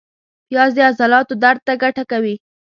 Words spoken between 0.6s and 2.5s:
د عضلاتو درد ته ګټه کوي